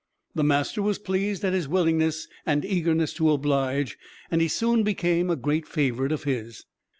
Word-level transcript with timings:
The 0.33 0.43
master 0.43 0.81
was 0.81 0.97
pleased 0.97 1.45
at 1.45 1.53
his 1.53 1.67
willingness 1.67 2.27
and 2.43 2.65
eagerness 2.65 3.13
to 3.13 3.29
oblige, 3.29 3.99
and 4.31 4.41
he 4.41 4.47
soon 4.47 4.81
became 4.81 5.29
a 5.29 5.35
great 5.35 5.67
favorite 5.67 6.11
of 6.11 6.23
his. 6.23 6.65